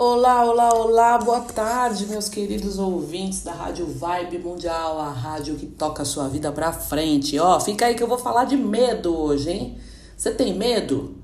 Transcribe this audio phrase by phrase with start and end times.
[0.00, 5.66] Olá, olá, olá, boa tarde, meus queridos ouvintes da Rádio Vibe Mundial, a rádio que
[5.66, 7.36] toca a sua vida pra frente.
[7.36, 9.78] Ó, fica aí que eu vou falar de medo hoje, hein?
[10.16, 11.16] Você tem medo?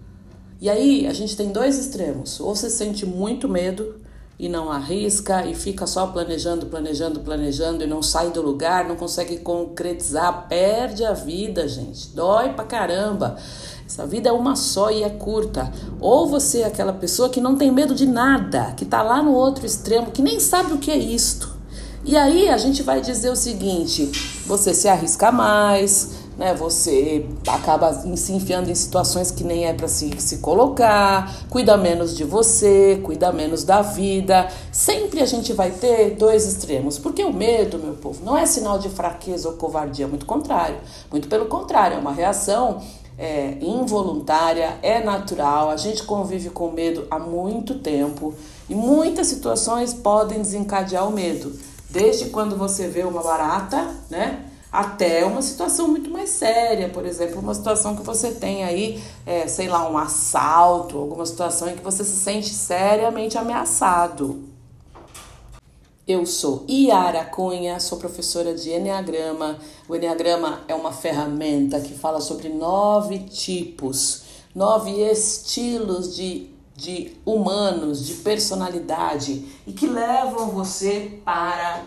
[0.61, 2.41] E aí, a gente tem dois extremos.
[2.41, 3.95] Ou você sente muito medo
[4.37, 8.97] e não arrisca e fica só planejando, planejando, planejando e não sai do lugar, não
[8.97, 12.09] consegue concretizar, perde a vida, gente.
[12.09, 13.37] Dói pra caramba.
[13.87, 15.71] Essa vida é uma só e é curta.
[16.01, 19.33] Ou você é aquela pessoa que não tem medo de nada, que tá lá no
[19.33, 21.55] outro extremo, que nem sabe o que é isto.
[22.05, 24.07] E aí a gente vai dizer o seguinte:
[24.47, 26.55] você se arrisca mais, né?
[26.55, 32.17] Você acaba se enfiando em situações que nem é para se, se colocar, cuida menos
[32.17, 34.49] de você, cuida menos da vida.
[34.71, 38.79] Sempre a gente vai ter dois extremos, porque o medo, meu povo, não é sinal
[38.79, 40.77] de fraqueza ou covardia, muito contrário.
[41.11, 42.83] Muito pelo contrário, é uma reação
[43.19, 48.35] é involuntária, é natural, a gente convive com medo há muito tempo
[48.69, 51.53] e muitas situações podem desencadear o medo,
[51.91, 54.47] desde quando você vê uma barata, né?
[54.73, 59.47] Até uma situação muito mais séria, por exemplo, uma situação que você tem aí, é,
[59.47, 64.54] sei lá, um assalto, alguma situação em que você se sente seriamente ameaçado.
[66.07, 69.59] Eu sou Iara Cunha, sou professora de Enneagrama.
[69.89, 78.05] O Enneagrama é uma ferramenta que fala sobre nove tipos, nove estilos de, de humanos,
[78.05, 81.83] de personalidade e que levam você para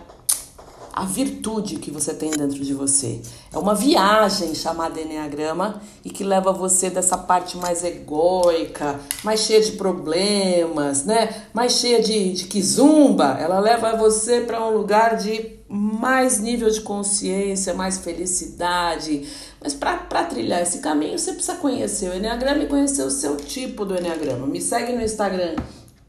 [0.97, 3.21] a virtude que você tem dentro de você.
[3.53, 9.61] É uma viagem chamada Enneagrama e que leva você dessa parte mais egóica, mais cheia
[9.61, 11.43] de problemas, né?
[11.53, 13.37] Mais cheia de, de kizumba.
[13.39, 19.27] Ela leva você para um lugar de mais nível de consciência, mais felicidade.
[19.61, 23.85] Mas para trilhar esse caminho, você precisa conhecer o Enneagrama e conhecer o seu tipo
[23.85, 24.47] do Enneagrama.
[24.47, 25.57] Me segue no Instagram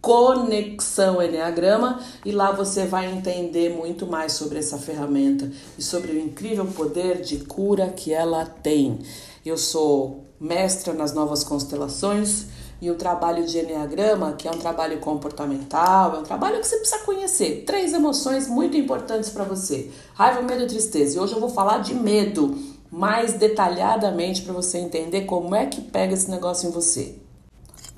[0.00, 6.18] Conexão Enneagrama e lá você vai entender muito mais sobre essa ferramenta e sobre o
[6.18, 9.00] incrível poder de cura que ela tem.
[9.44, 12.46] Eu sou mestra nas novas constelações
[12.80, 16.76] e o trabalho de Enneagrama, que é um trabalho comportamental, é um trabalho que você
[16.76, 17.64] precisa conhecer.
[17.66, 21.16] Três emoções muito importantes para você: raiva, medo e tristeza.
[21.16, 22.56] E hoje eu vou falar de medo
[22.90, 27.16] mais detalhadamente para você entender como é que pega esse negócio em você.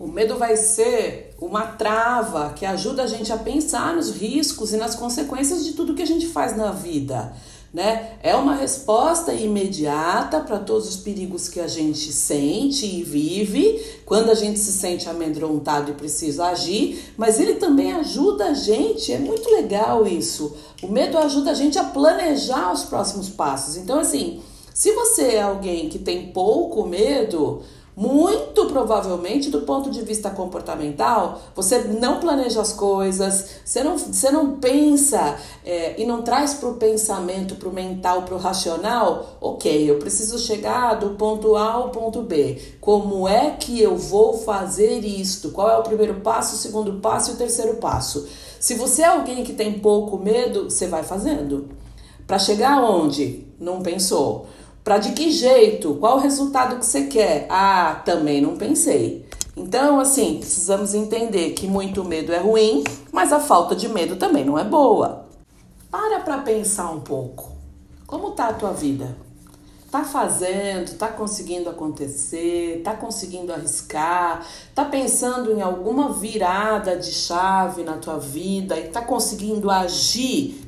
[0.01, 4.79] O medo vai ser uma trava que ajuda a gente a pensar nos riscos e
[4.79, 7.35] nas consequências de tudo que a gente faz na vida.
[7.71, 8.13] Né?
[8.23, 14.31] É uma resposta imediata para todos os perigos que a gente sente e vive quando
[14.31, 19.19] a gente se sente amedrontado e precisa agir, mas ele também ajuda a gente, é
[19.19, 20.57] muito legal isso.
[20.83, 23.77] O medo ajuda a gente a planejar os próximos passos.
[23.77, 24.41] Então, assim,
[24.73, 27.63] se você é alguém que tem pouco medo,
[27.97, 34.31] muito provavelmente, do ponto de vista comportamental, você não planeja as coisas, você não, você
[34.31, 39.37] não pensa é, e não traz para o pensamento, para o mental, para o racional,
[39.41, 42.61] ok, eu preciso chegar do ponto A ao ponto B.
[42.81, 45.51] Como é que eu vou fazer isto?
[45.51, 48.27] Qual é o primeiro passo, o segundo passo e o terceiro passo?
[48.59, 51.69] Se você é alguém que tem pouco medo, você vai fazendo.
[52.27, 53.47] Para chegar onde?
[53.59, 54.47] Não pensou.
[54.91, 55.95] Para de que jeito?
[56.01, 57.47] Qual o resultado que você quer?
[57.49, 59.25] Ah, também não pensei.
[59.57, 64.45] Então, assim, precisamos entender que muito medo é ruim, mas a falta de medo também
[64.45, 65.27] não é boa.
[65.93, 67.53] Para para pensar um pouco.
[68.05, 69.17] Como tá a tua vida?
[69.93, 77.85] Tá fazendo, tá conseguindo acontecer, tá conseguindo arriscar, tá pensando em alguma virada de chave
[77.85, 80.60] na tua vida e tá conseguindo agir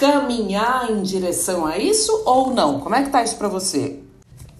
[0.00, 2.80] caminhar em direção a isso ou não?
[2.80, 4.00] Como é que tá isso para você?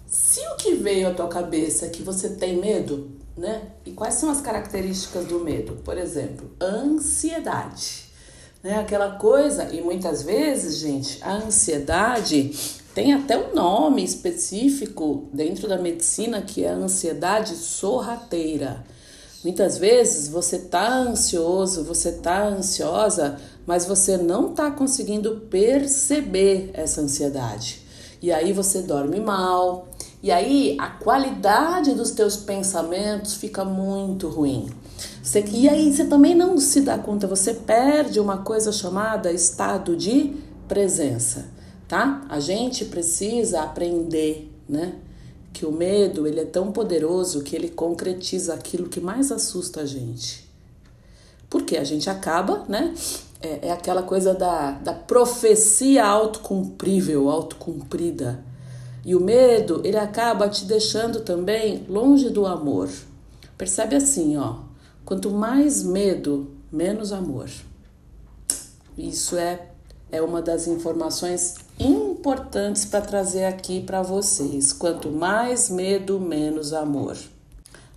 [0.07, 3.63] Se o que veio à tua cabeça é que você tem medo, né?
[3.87, 5.79] E quais são as características do medo?
[5.83, 8.05] Por exemplo, ansiedade.
[8.63, 8.79] Né?
[8.79, 12.51] Aquela coisa, e muitas vezes, gente, a ansiedade
[12.95, 18.85] tem até um nome específico dentro da medicina que é a ansiedade sorrateira.
[19.43, 27.01] Muitas vezes você tá ansioso, você tá ansiosa, mas você não tá conseguindo perceber essa
[27.01, 27.83] ansiedade.
[28.23, 29.89] E aí você dorme mal,
[30.23, 34.69] e aí a qualidade dos teus pensamentos fica muito ruim.
[35.23, 39.97] Você, e aí você também não se dá conta, você perde uma coisa chamada estado
[39.97, 40.35] de
[40.69, 41.49] presença,
[41.89, 42.23] tá?
[42.29, 44.95] A gente precisa aprender, né?
[45.53, 49.87] que o medo ele é tão poderoso que ele concretiza aquilo que mais assusta a
[49.87, 50.49] gente.
[51.49, 52.95] Porque a gente acaba, né?
[53.43, 58.45] É, é aquela coisa da, da profecia autocumprível, autocumprida.
[59.05, 62.91] E o medo, ele acaba te deixando também longe do amor.
[63.57, 64.57] Percebe assim, ó.
[65.05, 67.49] Quanto mais medo menos amor.
[68.97, 69.69] Isso é,
[70.13, 74.73] é uma das informações importantes para trazer aqui para vocês.
[74.73, 77.17] Quanto mais medo, menos amor.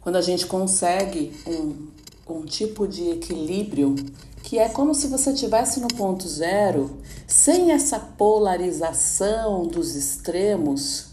[0.02, 1.88] Quando a gente consegue um,
[2.34, 3.96] um tipo de equilíbrio
[4.44, 11.08] que é como se você estivesse no ponto zero, sem essa polarização dos extremos,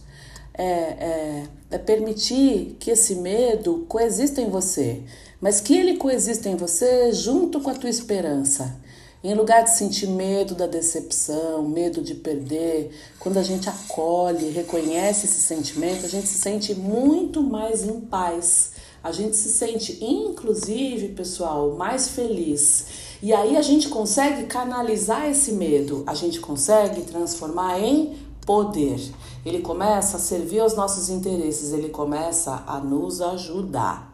[0.53, 5.03] é, é, é permitir que esse medo coexista em você,
[5.41, 8.77] mas que ele coexista em você junto com a tua esperança.
[9.23, 15.27] Em lugar de sentir medo da decepção, medo de perder, quando a gente acolhe, reconhece
[15.27, 18.73] esse sentimento, a gente se sente muito mais em paz.
[19.03, 22.87] A gente se sente, inclusive, pessoal, mais feliz.
[23.23, 29.01] E aí a gente consegue canalizar esse medo, a gente consegue transformar em poder.
[29.45, 34.11] Ele começa a servir aos nossos interesses, ele começa a nos ajudar.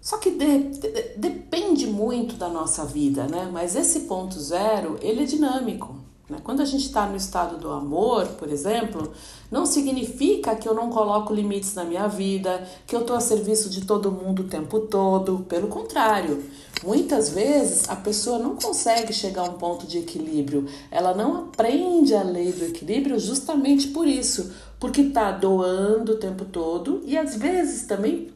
[0.00, 0.88] Só que de, de,
[1.18, 3.50] depende muito da nossa vida, né?
[3.52, 5.99] Mas esse ponto zero, ele é dinâmico.
[6.30, 6.38] Né?
[6.42, 9.12] Quando a gente está no estado do amor, por exemplo,
[9.50, 13.68] não significa que eu não coloco limites na minha vida, que eu estou a serviço
[13.68, 15.44] de todo mundo o tempo todo.
[15.48, 16.44] Pelo contrário,
[16.84, 20.66] muitas vezes a pessoa não consegue chegar a um ponto de equilíbrio.
[20.90, 26.44] Ela não aprende a lei do equilíbrio justamente por isso, porque está doando o tempo
[26.44, 28.30] todo e às vezes também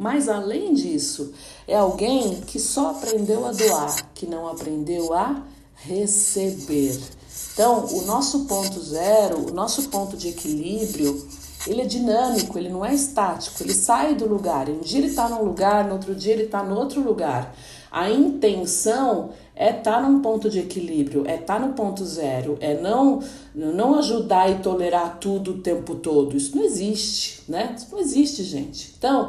[0.00, 1.32] mas além disso,
[1.66, 5.42] é alguém que só aprendeu a doar, que não aprendeu a
[5.74, 7.17] receber.
[7.58, 11.26] Então, o nosso ponto zero, o nosso ponto de equilíbrio,
[11.66, 14.68] ele é dinâmico, ele não é estático, ele sai do lugar.
[14.68, 17.52] Um dia ele está num lugar, no outro dia ele está no outro lugar.
[17.90, 22.56] A intenção é estar tá num ponto de equilíbrio, é estar tá no ponto zero,
[22.60, 26.36] é não não ajudar e tolerar tudo o tempo todo.
[26.36, 27.74] Isso não existe, né?
[27.76, 28.94] Isso não existe, gente.
[28.96, 29.26] Então,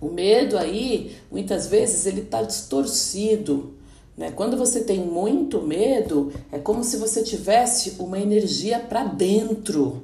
[0.00, 3.76] o medo aí, muitas vezes, ele está distorcido.
[4.18, 4.32] Né?
[4.32, 6.32] Quando você tem muito medo,
[6.68, 10.02] como se você tivesse uma energia para dentro,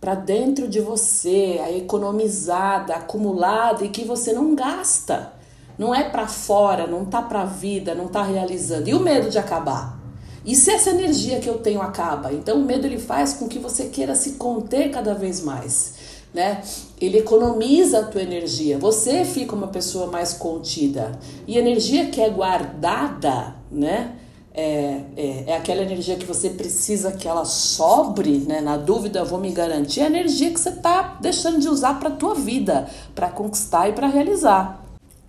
[0.00, 5.32] para dentro de você, a economizada, acumulada e que você não gasta.
[5.76, 8.88] Não é para fora, não tá para a vida, não tá realizando.
[8.88, 10.00] E o medo de acabar?
[10.44, 12.32] E se essa energia que eu tenho acaba?
[12.32, 15.96] Então o medo ele faz com que você queira se conter cada vez mais
[16.32, 16.62] né?
[17.00, 18.78] Ele economiza a tua energia.
[18.78, 21.18] Você fica uma pessoa mais contida.
[21.46, 24.16] E energia que é guardada, né?
[24.58, 28.62] É, é, é, aquela energia que você precisa que ela sobre, né?
[28.62, 30.00] Na dúvida, vou me garantir.
[30.00, 33.92] É a energia que você tá deixando de usar para tua vida, para conquistar e
[33.92, 34.82] para realizar.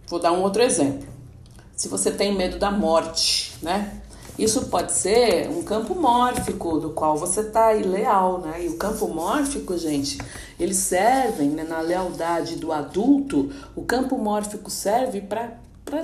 [0.08, 1.06] Vou dar um outro exemplo.
[1.76, 4.02] Se você tem medo da morte, né?
[4.40, 8.64] Isso pode ser um campo mórfico do qual você está ileal, né?
[8.64, 10.20] E o campo mórfico, gente,
[10.60, 13.52] eles servem né, na lealdade do adulto.
[13.76, 15.58] O campo mórfico serve para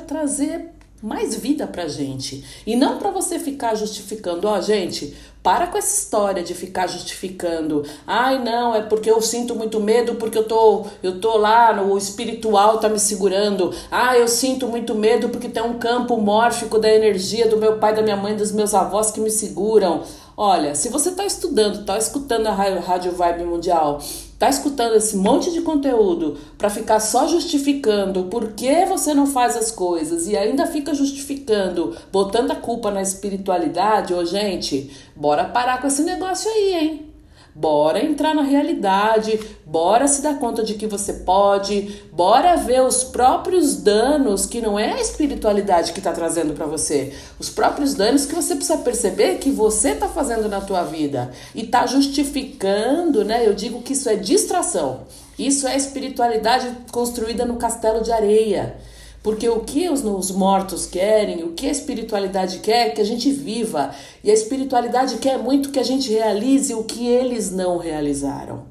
[0.07, 0.72] trazer
[1.03, 2.45] mais vida pra gente.
[2.65, 5.13] E não para você ficar justificando, ó, oh, gente,
[5.43, 7.83] para com essa história de ficar justificando.
[8.07, 11.97] Ai, não, é porque eu sinto muito medo porque eu tô, eu tô lá, no
[11.97, 13.75] espiritual tá me segurando.
[13.91, 17.93] Ah, eu sinto muito medo porque tem um campo mórfico da energia do meu pai,
[17.93, 20.03] da minha mãe, dos meus avós que me seguram.
[20.37, 24.01] Olha, se você está estudando, está escutando a Rádio Vibe Mundial,
[24.43, 29.55] está escutando esse monte de conteúdo para ficar só justificando por que você não faz
[29.55, 35.79] as coisas e ainda fica justificando, botando a culpa na espiritualidade, ô gente, bora parar
[35.79, 37.12] com esse negócio aí, hein?
[37.55, 43.03] Bora entrar na realidade, bora se dar conta de que você pode, bora ver os
[43.03, 48.25] próprios danos que não é a espiritualidade que está trazendo para você, os próprios danos
[48.25, 53.47] que você precisa perceber que você está fazendo na tua vida e está justificando, né?
[53.47, 55.01] Eu digo que isso é distração.
[55.37, 58.75] Isso é espiritualidade construída no castelo de areia.
[59.23, 63.05] Porque o que os, os, mortos querem, o que a espiritualidade quer, é que a
[63.05, 63.95] gente viva.
[64.21, 68.65] E a espiritualidade quer muito que a gente realize o que eles não realizaram.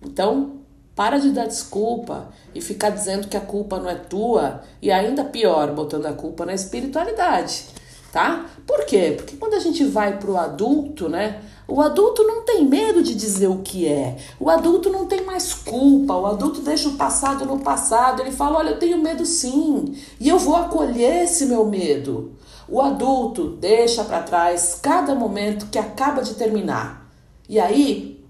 [0.00, 0.60] Então,
[0.94, 5.24] para de dar desculpa e ficar dizendo que a culpa não é tua e ainda
[5.24, 7.64] pior, botando a culpa na espiritualidade,
[8.12, 8.46] tá?
[8.64, 9.12] Por quê?
[9.16, 11.42] Porque quando a gente vai pro adulto, né?
[11.68, 14.16] O adulto não tem medo de dizer o que é.
[14.38, 16.14] O adulto não tem mais culpa.
[16.14, 18.20] O adulto deixa o passado no passado.
[18.20, 19.96] Ele fala: Olha, eu tenho medo sim.
[20.20, 22.32] E eu vou acolher esse meu medo.
[22.68, 27.10] O adulto deixa para trás cada momento que acaba de terminar.
[27.48, 28.24] E aí,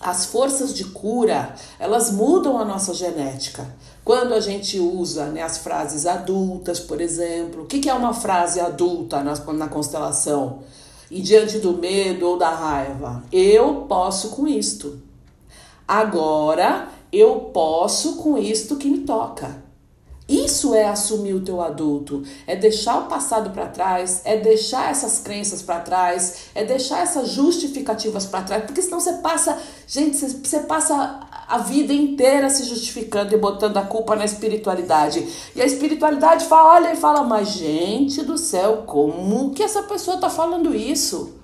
[0.00, 3.66] as forças de cura, elas mudam a nossa genética.
[4.04, 8.14] Quando a gente usa né, as frases adultas, por exemplo, o que, que é uma
[8.14, 10.60] frase adulta na, na constelação?
[11.10, 15.00] E diante do medo ou da raiva, eu posso com isto.
[15.86, 19.70] Agora eu posso com isto que me toca.
[20.28, 25.18] Isso é assumir o teu adulto, é deixar o passado para trás, é deixar essas
[25.18, 30.60] crenças para trás, é deixar essas justificativas para trás, porque senão você passa, gente, você
[30.60, 35.26] passa a vida inteira se justificando e botando a culpa na espiritualidade.
[35.56, 40.18] E a espiritualidade fala, olha e fala, mas gente do céu, como que essa pessoa
[40.18, 41.39] tá falando isso?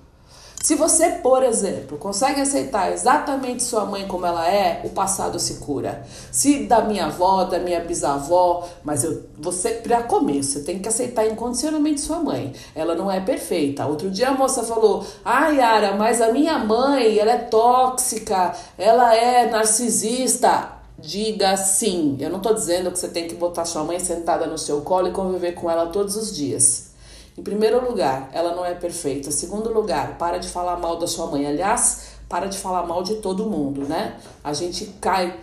[0.67, 5.59] Se você, por exemplo, consegue aceitar exatamente sua mãe como ela é, o passado se
[5.59, 6.05] cura.
[6.29, 10.89] Se da minha avó, da minha bisavó, mas eu, você, para começo, você tem que
[10.89, 12.51] aceitar incondicionalmente sua mãe.
[12.75, 13.85] Ela não é perfeita.
[13.85, 19.15] Outro dia a moça falou: "Ai, Yara, mas a minha mãe, ela é tóxica, ela
[19.15, 20.73] é narcisista".
[20.99, 22.17] Diga sim.
[22.19, 25.07] Eu não estou dizendo que você tem que botar sua mãe sentada no seu colo
[25.07, 26.87] e conviver com ela todos os dias.
[27.37, 29.29] Em primeiro lugar, ela não é perfeita.
[29.29, 31.45] Em segundo lugar, para de falar mal da sua mãe.
[31.45, 34.17] Aliás, para de falar mal de todo mundo, né?
[34.43, 35.39] A gente cai.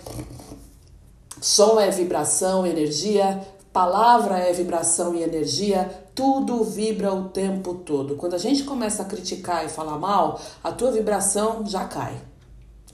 [1.41, 3.47] Som é vibração, energia.
[3.73, 6.09] Palavra é vibração e energia.
[6.17, 8.17] Tudo vibra o tempo todo.
[8.17, 12.21] Quando a gente começa a criticar e falar mal, a tua vibração já cai.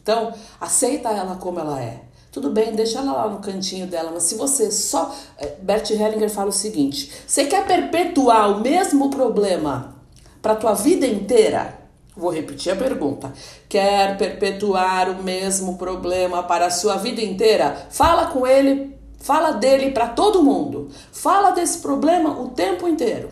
[0.03, 2.03] Então, aceita ela como ela é.
[2.33, 5.13] Tudo bem, deixa ela lá no cantinho dela, mas se você só.
[5.37, 9.97] Eh, Bert Hellinger fala o seguinte: você quer perpetuar o mesmo problema
[10.41, 11.79] para tua vida inteira?
[12.17, 13.33] Vou repetir a pergunta.
[13.69, 17.89] Quer perpetuar o mesmo problema para a sua vida inteira?
[17.91, 20.89] Fala com ele, fala dele para todo mundo.
[21.13, 23.31] Fala desse problema o tempo inteiro.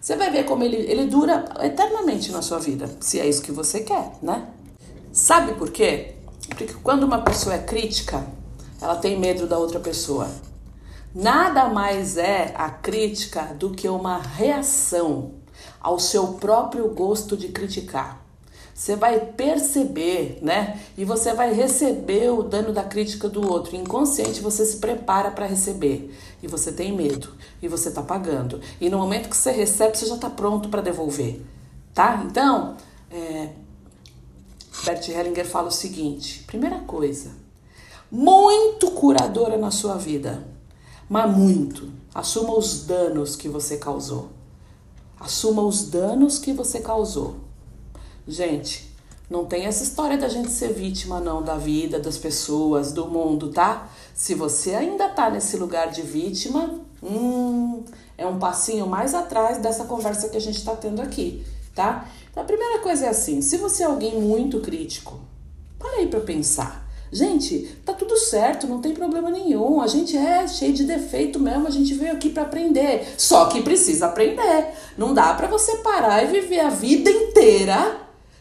[0.00, 3.52] Você vai ver como ele, ele dura eternamente na sua vida, se é isso que
[3.52, 4.48] você quer, né?
[5.12, 6.14] Sabe por quê?
[6.48, 8.24] Porque quando uma pessoa é crítica,
[8.80, 10.28] ela tem medo da outra pessoa.
[11.14, 15.32] Nada mais é a crítica do que uma reação
[15.80, 18.24] ao seu próprio gosto de criticar.
[18.80, 20.80] Você vai perceber, né?
[20.96, 23.76] E você vai receber o dano da crítica do outro.
[23.76, 26.16] Inconsciente você se prepara para receber.
[26.42, 27.34] E você tem medo.
[27.60, 28.58] E você tá pagando.
[28.80, 31.42] E no momento que você recebe, você já tá pronto para devolver.
[31.92, 32.22] Tá?
[32.24, 32.76] Então,
[33.10, 33.50] é,
[34.84, 37.32] Bert Hellinger fala o seguinte: primeira coisa,
[38.10, 40.46] muito curadora na sua vida,
[41.08, 41.88] mas muito.
[42.14, 44.30] Assuma os danos que você causou.
[45.18, 47.36] Assuma os danos que você causou.
[48.26, 48.90] Gente,
[49.28, 53.50] não tem essa história da gente ser vítima não da vida, das pessoas, do mundo,
[53.50, 53.88] tá?
[54.12, 57.84] Se você ainda tá nesse lugar de vítima, hum,
[58.18, 62.08] é um passinho mais atrás dessa conversa que a gente tá tendo aqui, tá?
[62.30, 65.20] Então, a primeira coisa é assim, se você é alguém muito crítico,
[65.78, 66.89] para aí para pensar.
[67.12, 69.80] Gente, tá tudo certo, não tem problema nenhum.
[69.80, 73.14] A gente é cheio de defeito mesmo, a gente veio aqui para aprender.
[73.16, 74.68] Só que precisa aprender.
[74.96, 78.00] Não dá para você parar e viver a vida inteira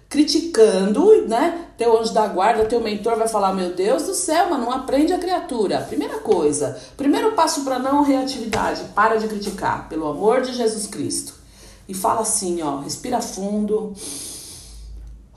[0.09, 1.67] criticando, né?
[1.77, 5.13] Teu anjo da guarda, teu mentor vai falar: Meu Deus do céu, mas não aprende
[5.13, 5.81] a criatura.
[5.81, 11.33] Primeira coisa, primeiro passo para não reatividade: para de criticar, pelo amor de Jesus Cristo.
[11.87, 13.93] E fala assim: ó, respira fundo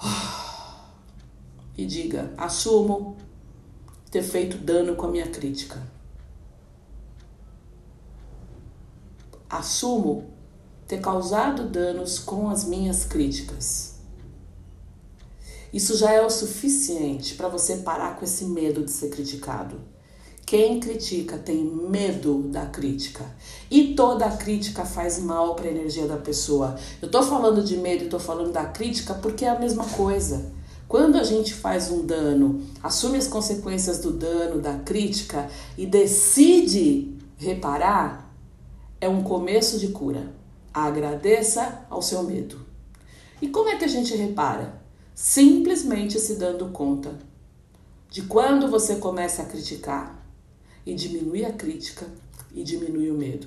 [1.77, 3.17] e diga: assumo
[4.11, 5.83] ter feito dano com a minha crítica.
[9.49, 10.31] Assumo
[10.87, 13.93] ter causado danos com as minhas críticas.
[15.73, 19.81] Isso já é o suficiente para você parar com esse medo de ser criticado.
[20.45, 23.25] Quem critica tem medo da crítica.
[23.71, 26.77] E toda crítica faz mal para a energia da pessoa.
[27.01, 30.53] Eu tô falando de medo e tô falando da crítica porque é a mesma coisa.
[30.93, 37.17] Quando a gente faz um dano, assume as consequências do dano, da crítica e decide
[37.39, 38.31] reparar,
[39.01, 40.35] é um começo de cura.
[40.71, 42.61] Agradeça ao seu medo.
[43.41, 44.83] E como é que a gente repara?
[45.15, 47.19] Simplesmente se dando conta
[48.11, 50.23] de quando você começa a criticar
[50.85, 52.07] e diminui a crítica
[52.55, 53.47] e diminui o medo.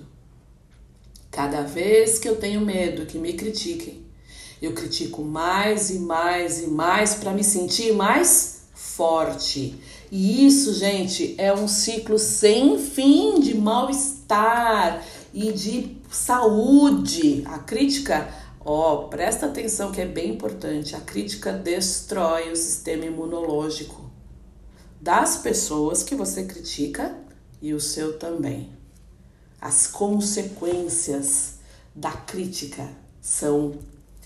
[1.30, 4.04] Cada vez que eu tenho medo que me critiquem,
[4.62, 9.80] eu critico mais e mais e mais para me sentir mais forte.
[10.12, 17.44] E isso, gente, é um ciclo sem fim de mal-estar e de saúde.
[17.46, 18.30] A crítica,
[18.64, 20.96] ó, presta atenção que é bem importante.
[20.96, 24.06] A crítica destrói o sistema imunológico
[25.02, 27.16] das pessoas que você critica
[27.62, 28.70] e o seu também.
[29.60, 31.56] As consequências
[31.94, 32.88] da crítica
[33.22, 33.74] são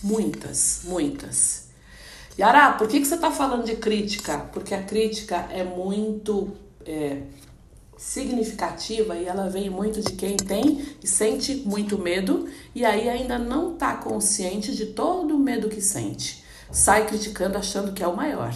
[0.01, 1.69] Muitas, muitas.
[2.37, 4.37] Yara, por que, que você está falando de crítica?
[4.53, 6.53] Porque a crítica é muito
[6.85, 7.23] é,
[7.97, 13.37] significativa e ela vem muito de quem tem e sente muito medo e aí ainda
[13.37, 16.45] não está consciente de todo o medo que sente.
[16.71, 18.55] Sai criticando achando que é o maior,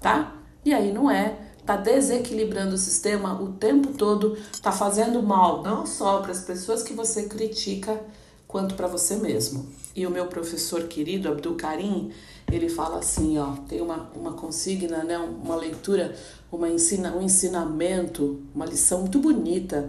[0.00, 0.34] tá?
[0.64, 5.86] E aí não é, tá desequilibrando o sistema o tempo todo, tá fazendo mal não
[5.86, 8.00] só para as pessoas que você critica,
[8.48, 9.68] quanto para você mesmo.
[9.96, 12.12] E o meu professor querido Abdul Karim,
[12.52, 16.14] ele fala assim, ó, tem uma, uma consigna, né, uma leitura,
[16.52, 19.88] uma ensina, um ensinamento, uma lição muito bonita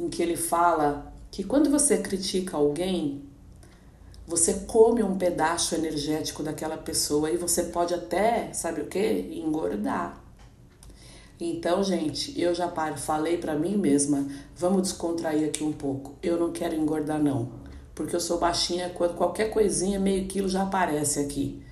[0.00, 3.22] em que ele fala que quando você critica alguém,
[4.26, 9.40] você come um pedaço energético daquela pessoa e você pode até, sabe o que?
[9.44, 10.20] Engordar.
[11.38, 16.14] Então, gente, eu já falei para mim mesma, vamos descontrair aqui um pouco.
[16.20, 17.63] Eu não quero engordar não,
[17.94, 21.62] porque eu sou baixinha, quando qualquer coisinha, meio quilo já aparece aqui.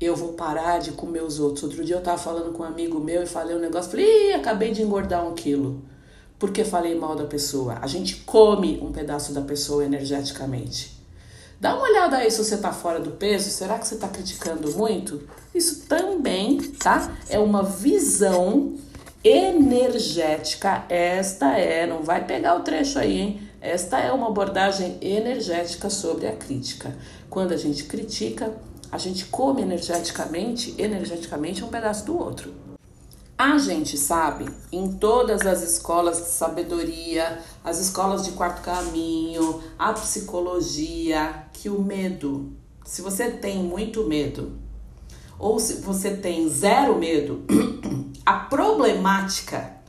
[0.00, 1.64] Eu vou parar de comer os outros.
[1.64, 4.34] Outro dia eu tava falando com um amigo meu e falei um negócio, falei, Ih,
[4.34, 5.82] acabei de engordar um quilo.
[6.38, 7.78] Porque falei mal da pessoa.
[7.80, 11.00] A gente come um pedaço da pessoa energeticamente.
[11.60, 14.68] Dá uma olhada aí se você está fora do peso, será que você está criticando
[14.72, 15.22] muito?
[15.54, 17.16] Isso também, tá?
[17.28, 18.74] É uma visão
[19.22, 20.84] energética.
[20.88, 23.51] Esta é, não vai pegar o trecho aí, hein?
[23.62, 26.96] Esta é uma abordagem energética sobre a crítica.
[27.30, 28.52] Quando a gente critica,
[28.90, 32.52] a gente come energeticamente, energeticamente um pedaço do outro.
[33.38, 39.92] A gente sabe em todas as escolas de sabedoria, as escolas de quarto caminho, a
[39.92, 42.52] psicologia, que o medo,
[42.84, 44.58] se você tem muito medo,
[45.38, 47.44] ou se você tem zero medo,
[48.26, 49.80] a problemática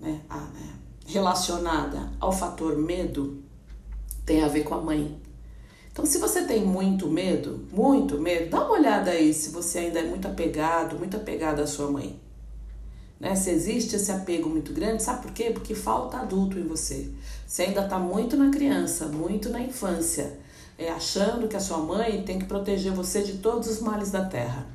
[0.00, 0.75] né, a, é,
[1.06, 3.42] relacionada ao fator medo
[4.24, 5.20] tem a ver com a mãe.
[5.90, 10.00] Então, se você tem muito medo, muito medo, dá uma olhada aí se você ainda
[10.00, 12.20] é muito apegado, muito apegado à sua mãe.
[13.18, 13.34] Né?
[13.34, 15.50] Se existe esse apego muito grande, sabe por quê?
[15.50, 17.10] Porque falta adulto em você.
[17.46, 20.38] Você ainda está muito na criança, muito na infância,
[20.76, 24.24] é, achando que a sua mãe tem que proteger você de todos os males da
[24.24, 24.66] terra.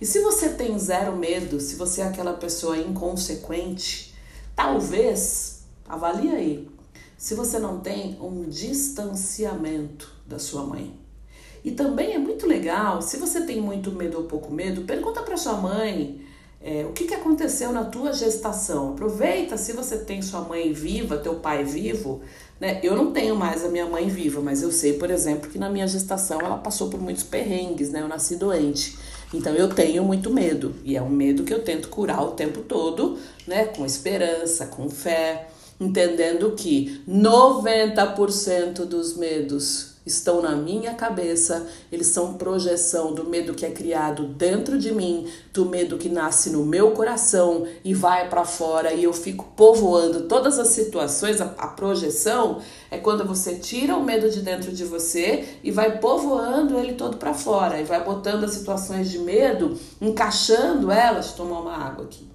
[0.00, 4.14] E se você tem zero medo, se você é aquela pessoa inconsequente,
[4.54, 5.59] talvez,
[5.90, 6.68] avalie aí,
[7.16, 10.98] se você não tem um distanciamento da sua mãe.
[11.62, 15.36] E também é muito legal, se você tem muito medo ou pouco medo, pergunta para
[15.36, 16.20] sua mãe
[16.62, 18.90] é, o que, que aconteceu na tua gestação?
[18.90, 22.20] Aproveita se você tem sua mãe viva, teu pai vivo.
[22.60, 22.80] Né?
[22.82, 25.70] Eu não tenho mais a minha mãe viva, mas eu sei, por exemplo, que na
[25.70, 28.02] minha gestação ela passou por muitos perrengues, né?
[28.02, 28.98] Eu nasci doente.
[29.32, 30.74] Então eu tenho muito medo.
[30.84, 33.64] E é um medo que eu tento curar o tempo todo, né?
[33.64, 35.48] Com esperança, com fé,
[35.80, 43.64] entendendo que 90% dos medos estão na minha cabeça, eles são projeção do medo que
[43.64, 48.44] é criado dentro de mim, do medo que nasce no meu coração e vai para
[48.44, 51.40] fora e eu fico povoando todas as situações.
[51.40, 55.98] A, a, projeção é quando você tira o medo de dentro de você e vai
[55.98, 61.32] povoando ele todo para fora e vai botando as situações de medo, encaixando elas.
[61.32, 62.28] Tomar uma água aqui.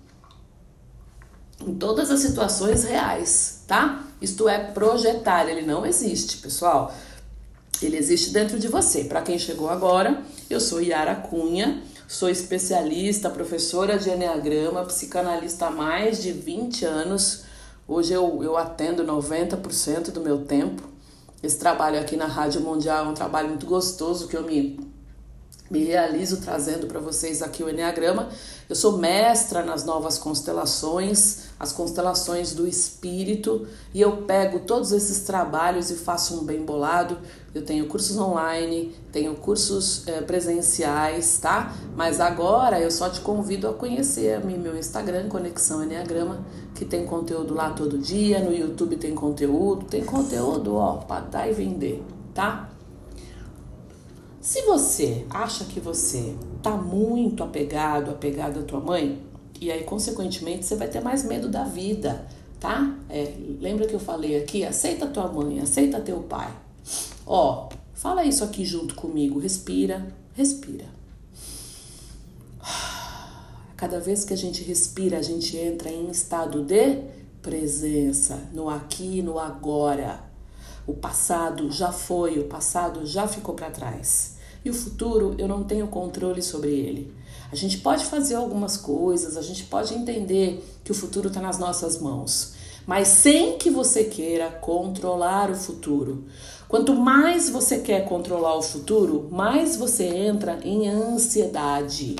[1.61, 4.03] Em todas as situações reais, tá?
[4.21, 6.93] Isto é projetar, ele não existe, pessoal.
[7.81, 9.03] Ele existe dentro de você.
[9.05, 15.71] Para quem chegou agora, eu sou Yara Cunha, sou especialista, professora de Enneagrama, psicanalista há
[15.71, 17.43] mais de 20 anos.
[17.87, 20.83] Hoje eu, eu atendo 90% do meu tempo.
[21.43, 24.79] Esse trabalho aqui na Rádio Mundial é um trabalho muito gostoso que eu me
[25.69, 28.30] me realizo trazendo para vocês aqui o Enneagrama.
[28.69, 35.21] Eu sou mestra nas novas constelações, as constelações do espírito, e eu pego todos esses
[35.21, 37.17] trabalhos e faço um bem bolado.
[37.54, 41.75] Eu tenho cursos online, tenho cursos é, presenciais, tá?
[41.95, 46.86] Mas agora eu só te convido a conhecer a mim, meu Instagram, Conexão Enneagrama, que
[46.86, 51.54] tem conteúdo lá todo dia, no YouTube tem conteúdo, tem conteúdo, ó, para dar e
[51.54, 52.74] vender, tá?
[54.45, 59.19] Se você acha que você tá muito apegado, apegado à tua mãe,
[59.60, 62.27] e aí consequentemente você vai ter mais medo da vida,
[62.60, 62.95] tá?
[63.10, 64.63] É, lembra que eu falei aqui?
[64.63, 66.55] Aceita tua mãe, aceita teu pai.
[67.25, 69.39] Ó, fala isso aqui junto comigo.
[69.39, 70.86] Respira, respira.
[73.75, 77.01] Cada vez que a gente respira, a gente entra em estado de
[77.41, 80.23] presença, no aqui, no agora.
[80.86, 84.35] O passado já foi, o passado já ficou para trás.
[84.65, 87.13] E o futuro, eu não tenho controle sobre ele.
[87.51, 91.60] A gente pode fazer algumas coisas, a gente pode entender que o futuro está nas
[91.60, 92.54] nossas mãos,
[92.88, 96.23] mas sem que você queira controlar o futuro.
[96.67, 102.15] Quanto mais você quer controlar o futuro, mais você entra em ansiedade,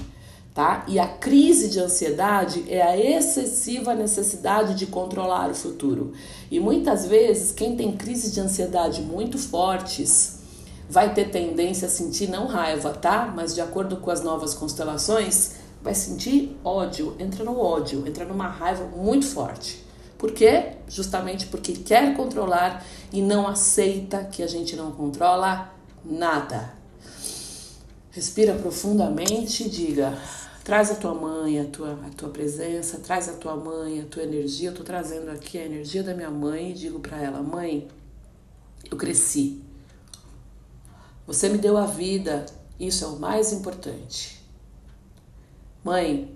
[0.54, 0.86] tá?
[0.88, 6.14] E a crise de ansiedade é a excessiva necessidade de controlar o futuro.
[6.52, 10.45] E muitas vezes, quem tem crises de ansiedade muito fortes,
[10.90, 13.32] vai ter tendência a sentir não raiva, tá?
[13.36, 18.48] Mas de acordo com as novas constelações, vai sentir ódio, entra no ódio, entra numa
[18.48, 19.84] raiva muito forte.
[20.18, 20.74] Por quê?
[20.88, 26.74] Justamente porque quer controlar e não aceita que a gente não controla nada.
[28.12, 30.18] Respira profundamente e diga:
[30.64, 34.24] traz a tua mãe, a tua, a tua presença, traz a tua mãe, a tua
[34.24, 34.70] energia.
[34.70, 37.88] Eu tô trazendo aqui a energia da minha mãe e digo para ela: mãe,
[38.90, 39.65] eu cresci.
[41.28, 42.46] Você me deu a vida,
[42.80, 44.40] isso é o mais importante.
[45.84, 46.36] Mãe,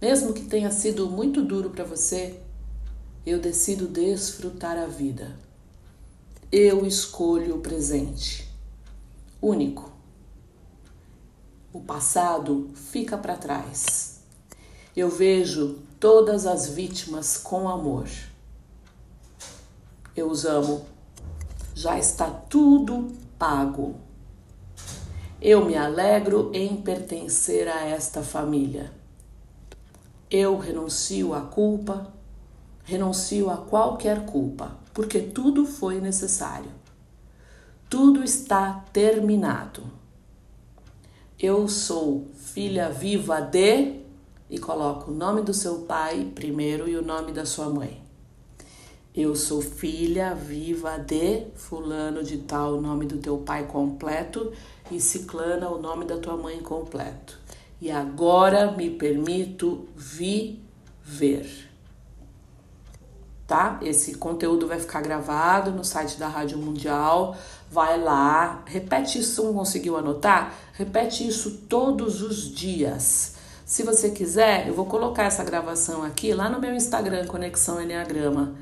[0.00, 2.40] mesmo que tenha sido muito duro para você,
[3.24, 5.36] eu decido desfrutar a vida.
[6.50, 8.48] Eu escolho o presente.
[9.40, 9.90] Único.
[11.72, 14.20] O passado fica para trás.
[14.94, 18.08] Eu vejo todas as vítimas com amor.
[20.14, 20.84] Eu os amo.
[21.74, 23.96] Já está tudo pago.
[25.44, 28.92] Eu me alegro em pertencer a esta família.
[30.30, 32.14] Eu renuncio à culpa,
[32.84, 36.70] renuncio a qualquer culpa, porque tudo foi necessário.
[37.90, 39.82] Tudo está terminado.
[41.36, 44.00] Eu sou filha viva de
[44.48, 48.00] e coloco o nome do seu pai primeiro e o nome da sua mãe.
[49.14, 54.52] Eu sou filha viva de fulano de tal, o nome do teu pai completo
[54.90, 57.38] e ciclana, o nome da tua mãe completo.
[57.80, 61.70] E agora me permito viver
[63.52, 63.78] tá?
[63.82, 67.36] Esse conteúdo vai ficar gravado no site da Rádio Mundial.
[67.70, 70.54] Vai lá, repete isso, não conseguiu anotar?
[70.72, 73.34] Repete isso todos os dias.
[73.66, 78.54] Se você quiser, eu vou colocar essa gravação aqui lá no meu Instagram, Conexão Enneagrama.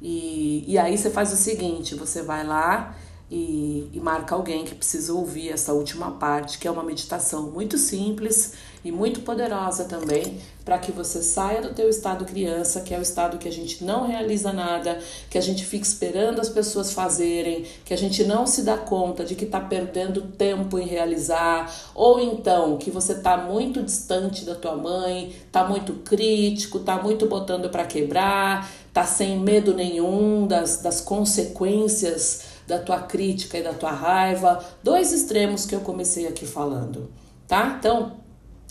[0.00, 2.96] E, e aí você faz o seguinte: você vai lá
[3.30, 7.76] e, e marca alguém que precisa ouvir essa última parte, que é uma meditação muito
[7.76, 8.52] simples
[8.84, 13.02] e muito poderosa também, para que você saia do teu estado criança, que é o
[13.02, 17.64] estado que a gente não realiza nada, que a gente fica esperando as pessoas fazerem,
[17.84, 22.20] que a gente não se dá conta de que está perdendo tempo em realizar, ou
[22.20, 27.68] então que você está muito distante da tua mãe, está muito crítico, está muito botando
[27.70, 33.90] para quebrar, está sem medo nenhum das, das consequências da tua crítica e da tua
[33.90, 37.10] raiva, dois extremos que eu comecei aqui falando,
[37.46, 37.76] tá?
[37.78, 38.14] Então,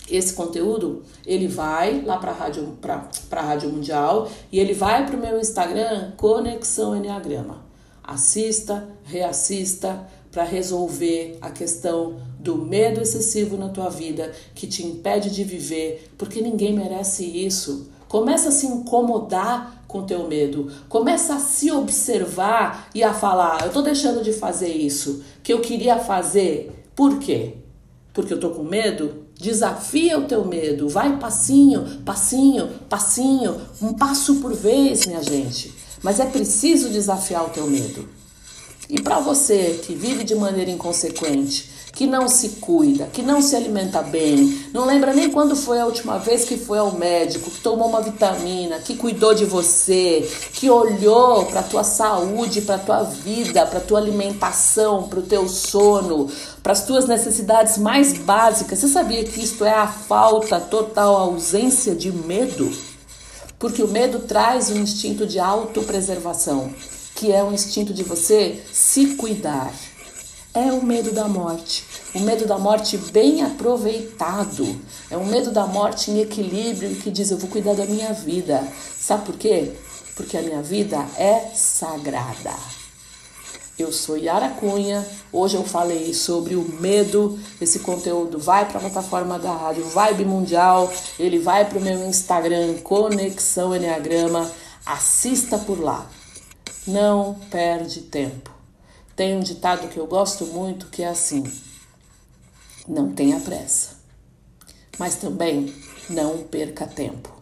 [0.10, 5.20] esse conteúdo ele vai lá para rádio para rádio mundial e ele vai para o
[5.20, 7.64] meu Instagram conexão enneagrama.
[8.04, 15.30] Assista reassista para resolver a questão do medo excessivo na tua vida que te impede
[15.30, 17.90] de viver porque ninguém merece isso.
[18.08, 20.70] Começa a se incomodar com teu medo.
[20.90, 25.62] Começa a se observar e a falar eu tô deixando de fazer isso que eu
[25.62, 26.86] queria fazer.
[26.94, 27.54] Por quê?
[28.14, 29.26] Porque eu tô com medo?
[29.40, 35.74] Desafia o teu medo, vai passinho, passinho, passinho, um passo por vez, minha gente.
[36.02, 38.08] Mas é preciso desafiar o teu medo.
[38.90, 43.56] E para você que vive de maneira inconsequente, que não se cuida, que não se
[43.56, 47.62] alimenta bem, não lembra nem quando foi a última vez que foi ao médico, que
[47.62, 53.66] tomou uma vitamina, que cuidou de você, que olhou para tua saúde, para tua vida,
[53.66, 56.30] para tua alimentação, para o teu sono,
[56.62, 58.80] para as tuas necessidades mais básicas.
[58.80, 62.70] Você sabia que isto é a falta total, a ausência de medo?
[63.58, 66.74] Porque o medo traz um instinto de autopreservação,
[67.16, 69.72] que é um instinto de você se cuidar
[70.56, 71.86] é o medo da morte.
[72.16, 74.80] O medo da morte bem aproveitado.
[75.12, 78.66] É um medo da morte em equilíbrio que diz: Eu vou cuidar da minha vida.
[78.98, 79.74] Sabe por quê?
[80.16, 82.54] Porque a minha vida é sagrada.
[83.78, 85.06] Eu sou Yara Cunha.
[85.34, 87.38] Hoje eu falei sobre o medo.
[87.60, 90.90] Esse conteúdo vai para a plataforma da rádio Vibe Mundial.
[91.20, 94.50] Ele vai para o meu Instagram, Conexão Enneagrama.
[94.86, 96.10] Assista por lá.
[96.88, 98.55] Não perde tempo.
[99.16, 101.44] Tem um ditado que eu gosto muito que é assim:
[102.86, 103.92] não tenha pressa,
[105.00, 105.74] mas também
[106.10, 107.34] não perca tempo.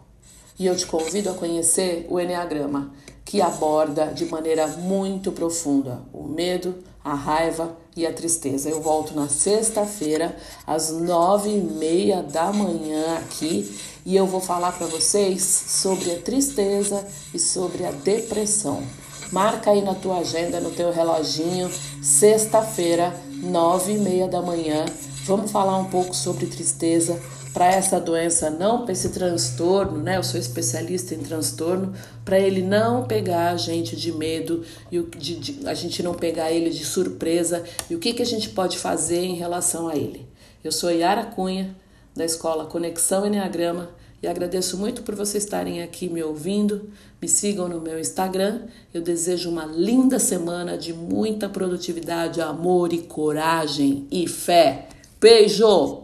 [0.56, 2.92] E eu te convido a conhecer o Enneagrama,
[3.24, 8.68] que aborda de maneira muito profunda o medo, a raiva e a tristeza.
[8.68, 14.72] Eu volto na sexta-feira, às nove e meia da manhã aqui, e eu vou falar
[14.72, 18.84] para vocês sobre a tristeza e sobre a depressão.
[19.34, 21.68] Marca aí na tua agenda, no teu reloginho,
[22.00, 24.84] sexta-feira, nove e meia da manhã.
[25.24, 27.20] Vamos falar um pouco sobre tristeza
[27.52, 30.18] para essa doença não, para esse transtorno, né?
[30.18, 31.92] Eu sou especialista em transtorno,
[32.24, 36.52] para ele não pegar a gente de medo e de, de, a gente não pegar
[36.52, 40.28] ele de surpresa e o que, que a gente pode fazer em relação a ele.
[40.62, 41.74] Eu sou Yara Cunha
[42.14, 43.90] da escola Conexão Enneagrama
[44.24, 46.88] e agradeço muito por vocês estarem aqui me ouvindo.
[47.20, 48.62] Me sigam no meu Instagram.
[48.92, 54.88] Eu desejo uma linda semana de muita produtividade, amor e coragem e fé.
[55.20, 56.03] Beijo!